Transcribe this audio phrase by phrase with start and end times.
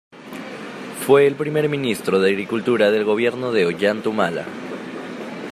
[1.05, 4.45] Fue el primer ministro de Agricultura del gobierno de Ollanta Humala.